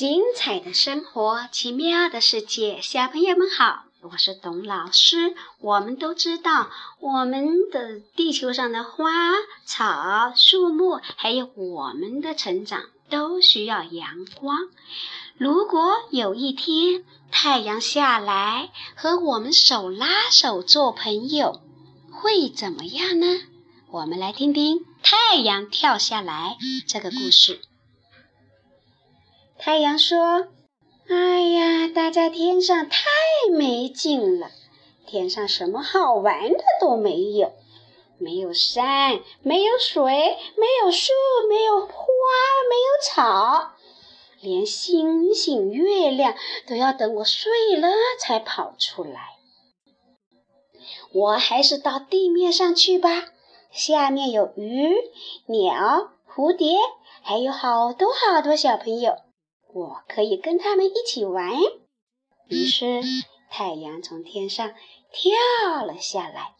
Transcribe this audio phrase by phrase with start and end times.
[0.00, 5.34] 精彩的生活，奇妙的世界，小朋友们好，我是董老师。
[5.60, 6.70] 我们都知道，
[7.00, 9.10] 我们的地球上的花
[9.66, 14.56] 草树木，还有我们的成长，都需要阳光。
[15.36, 21.60] 如果有一天太阳下来，和我们手拉手做朋友，
[22.10, 23.26] 会怎么样呢？
[23.90, 27.60] 我们来听听《太阳跳下来》这个故事。
[29.62, 30.48] 太阳说
[31.06, 33.04] ：“哎呀，待在天上太
[33.52, 34.50] 没劲了，
[35.06, 37.52] 天上什么好玩的都没有，
[38.16, 40.02] 没有山，没有水，
[40.56, 41.12] 没有树，
[41.46, 41.92] 没有花，
[42.70, 43.72] 没有草，
[44.40, 46.34] 连星星、月亮
[46.66, 49.36] 都要等我睡了才跑出来。
[51.12, 53.26] 我还是到地面上去吧，
[53.70, 54.90] 下面有鱼、
[55.44, 56.78] 鸟、蝴蝶，
[57.20, 59.16] 还有好多好多小朋友。”
[59.72, 61.52] 我可以跟他们一起玩。
[62.48, 63.00] 于是，
[63.50, 64.72] 太阳从天上
[65.12, 66.54] 跳了下来。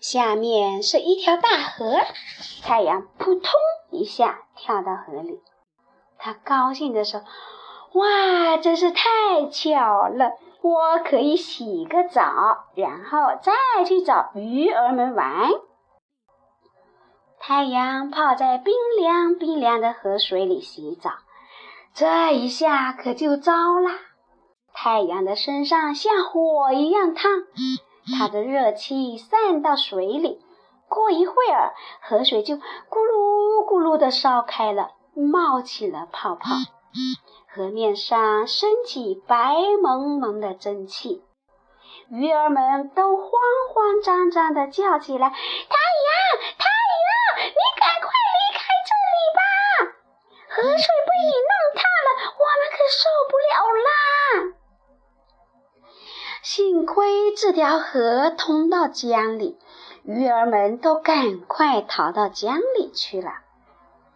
[0.00, 1.98] 下面是一条大河，
[2.62, 3.50] 太阳扑通
[3.90, 5.40] 一下跳到河里。
[6.18, 7.22] 他高兴地说
[7.94, 10.32] ：“哇，真是太巧了！
[10.62, 15.50] 我可以洗个澡，然后再去找鱼儿们玩。”
[17.38, 21.10] 太阳泡在冰凉冰凉的河水里洗澡。
[21.94, 23.92] 这一下可就糟啦！
[24.72, 27.30] 太阳的身上像火一样烫，
[28.18, 30.40] 它的热气散到水里，
[30.88, 36.48] 过一会儿，河水就咕噜咕噜地烧开了，冒起了泡泡，
[37.54, 41.22] 河面上升起白蒙蒙的蒸汽，
[42.08, 43.28] 鱼儿们都慌
[43.74, 46.41] 慌张张地叫起来：“，太阳，
[57.42, 59.58] 这条河通到江里，
[60.04, 63.32] 鱼儿们都赶快逃到江里去了。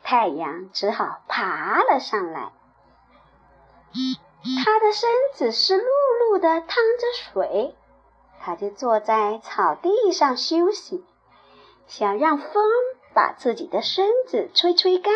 [0.05, 2.53] 太阳只好爬了上来，
[4.65, 7.75] 它的身子湿漉漉的，淌着水，
[8.39, 11.05] 它就坐在草地上休息，
[11.89, 12.63] 想让风
[13.13, 15.13] 把自己的身子吹吹干。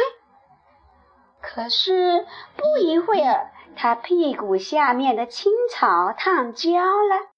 [1.41, 7.31] 可是不一会儿，他屁股下面的青草烫焦了，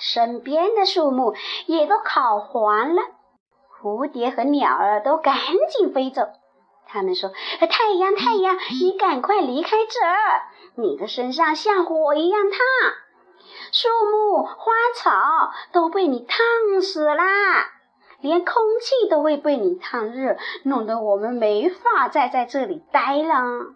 [0.00, 1.34] 身边的树木
[1.66, 3.02] 也都烤黄了，
[3.80, 5.36] 蝴蝶和鸟儿都赶
[5.68, 6.22] 紧飞走。
[6.86, 7.30] 他们说
[7.60, 10.42] ：“太阳，太阳，你赶快离开这儿！
[10.74, 12.58] 你的身上像火一样烫，
[13.72, 17.24] 树木、花草都被你烫死啦！”
[18.20, 23.74] 连空气都会被你烫热，弄得我们没法再在这里待了。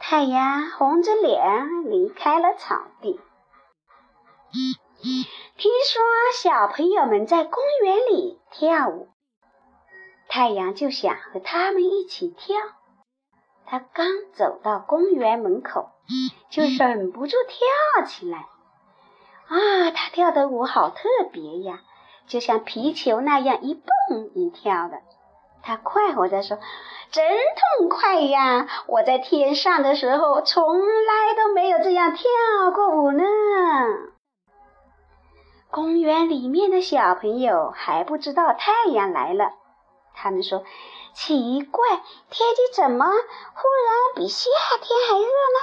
[0.00, 3.20] 太阳红着脸离开了草地。
[5.56, 6.02] 听说
[6.34, 9.08] 小朋友们在公园里跳舞，
[10.28, 12.56] 太阳就想和他们一起跳。
[13.66, 15.90] 他刚走到公园门口，
[16.50, 18.46] 就忍不住跳起来。
[19.48, 21.02] 啊，他跳的舞好特
[21.32, 21.80] 别呀！
[22.26, 25.00] 就像皮球那样一蹦一跳的，
[25.62, 26.58] 他快活地说
[27.12, 27.24] ：“真
[27.78, 28.66] 痛快呀！
[28.88, 32.22] 我在天上的时候从来都没有这样跳
[32.74, 33.22] 过舞呢。”
[35.70, 39.52] 公园里面的小朋友还不知道太阳来了，
[40.14, 40.64] 他们说
[41.14, 41.82] ：“奇怪，
[42.30, 44.48] 天气怎么忽然比夏
[44.80, 45.60] 天还热呢？”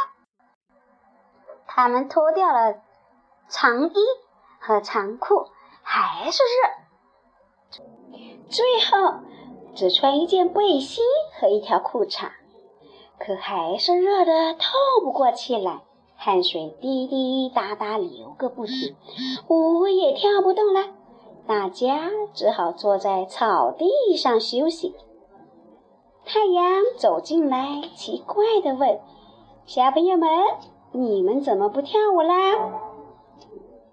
[1.67, 2.81] 他们脱掉了
[3.47, 3.93] 长衣
[4.59, 5.49] 和长裤。
[5.85, 7.81] 还是热，
[8.49, 9.19] 最后
[9.75, 11.03] 只穿一件背心
[11.37, 12.31] 和一条裤衩，
[13.19, 15.81] 可还是热得透不过气来，
[16.25, 18.95] 汗水滴滴答答流个不停，
[19.49, 20.79] 舞也跳不动了。
[21.45, 24.95] 大家只好坐在草地上休息。
[26.23, 29.01] 太阳走进来，奇怪地问
[29.67, 30.29] ：“小朋友们，
[30.93, 32.33] 你们怎么不跳舞啦？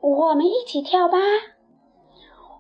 [0.01, 1.19] 我们一起跳吧。”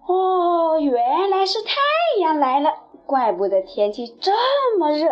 [0.09, 1.77] 哦，原来是太
[2.21, 2.71] 阳来了，
[3.07, 4.33] 怪不得天气这
[4.81, 5.07] 么热。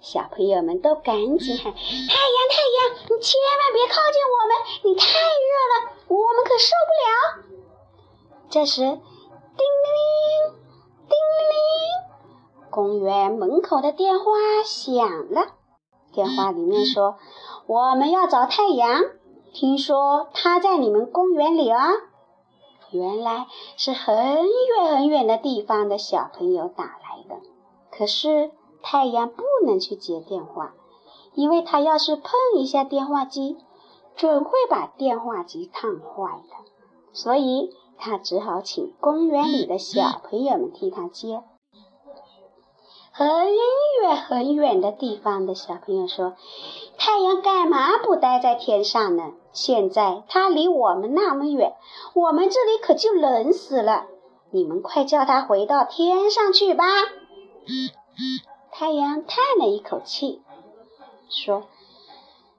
[0.00, 4.50] 小朋友们都赶紧喊：“太阳，太阳，你千万别靠近我们，
[4.84, 7.08] 你太热了，我们可受不了。”
[8.48, 8.98] 这时，叮铃
[10.12, 10.58] 铃
[11.08, 11.16] 叮
[11.50, 14.24] 铃，公园门口的电话
[14.64, 15.54] 响了。
[16.12, 17.16] 电话里面说
[17.66, 19.02] ：“我们要找太阳，
[19.52, 21.88] 听说他在你们公园里啊。”
[22.92, 23.46] 原来
[23.76, 27.40] 是很远很远的地方的小朋友打来的，
[27.90, 28.52] 可是
[28.82, 30.74] 太阳不能去接电话，
[31.34, 33.56] 因为他要是碰一下电话机，
[34.14, 36.54] 准会把电话机烫坏的。
[37.12, 41.42] 所以他只好请公园里的小朋友们替他接。
[43.10, 43.28] 很
[44.02, 46.34] 远很远的地方的小朋友说
[46.98, 49.32] ：“太阳干嘛不待在天上呢？
[49.52, 51.72] 现在它离我们那么远，
[52.12, 54.04] 我们这里可就冷死了。
[54.50, 56.84] 你们快叫它回到天上去吧。”
[58.78, 60.42] 太阳叹了一口气，
[61.30, 61.64] 说：“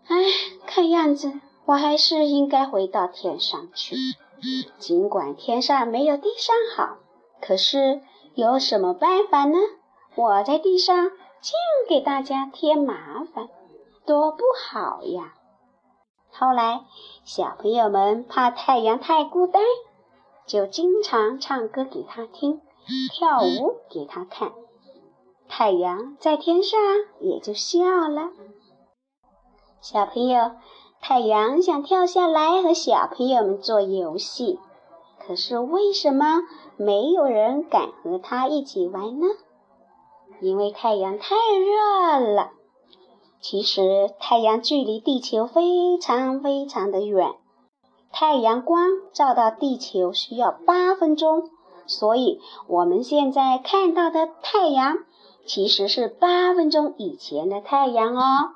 [0.10, 0.16] 哎，
[0.66, 3.96] 看样子我还是应该回到天上去。
[4.80, 6.98] 尽管天上没有地上好，
[7.40, 8.02] 可是
[8.34, 9.60] 有什么办法呢？”
[10.18, 11.54] 我在地上净
[11.88, 13.50] 给大家添麻烦，
[14.08, 15.36] 多不好呀！
[16.32, 16.82] 后来，
[17.26, 19.62] 小朋友们怕太阳太孤单，
[20.48, 22.60] 就经常唱歌给他听，
[23.12, 24.52] 跳舞给他看。
[25.50, 26.80] 太阳在天上
[27.20, 28.32] 也就笑了。
[29.82, 30.52] 小朋友，
[31.02, 34.60] 太阳想跳下来和小朋友们做游戏，
[35.20, 36.42] 可是为什么
[36.76, 39.28] 没有人敢和他一起玩呢？
[40.42, 42.52] 因为太阳太热了。
[43.40, 47.36] 其实太阳距离地球非常非常的远，
[48.12, 51.50] 太阳光照到地球需要八分钟，
[51.86, 54.98] 所以我们现在看到的太阳
[55.48, 58.52] 其实是八分钟以前的太阳哦。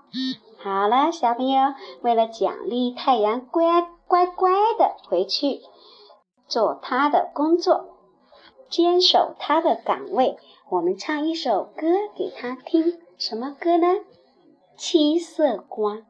[0.58, 5.62] 好了，小朋友，为了奖励太阳乖乖乖的回去
[6.48, 7.96] 做他的工作，
[8.70, 10.38] 坚守他的岗位。
[10.70, 13.88] 我们唱一首歌给他听，什么歌呢？
[14.78, 16.06] 七色光。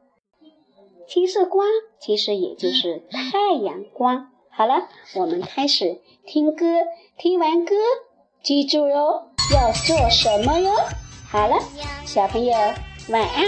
[1.06, 1.66] 七色光
[1.98, 4.30] 其实也就是太阳光。
[4.50, 6.66] 好了，我们开始听歌。
[7.18, 7.74] 听完歌，
[8.42, 9.22] 记住哟，
[9.54, 10.72] 要做什么哟？
[11.30, 11.54] 好了，
[12.04, 12.52] 小朋友
[13.08, 13.44] 晚安。